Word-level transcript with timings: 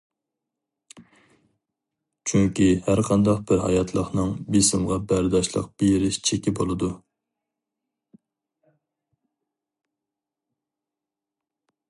چۈنكى 2.31 2.69
ھەرقانداق 2.87 3.43
بىر 3.51 3.61
ھاياتلىقنىڭ 3.65 4.31
بېسىمغا 4.55 4.97
بەرداشلىق 5.13 5.69
بېرىش 5.83 6.19
چېكى 6.29 6.55
بولىدۇ. 6.61 6.91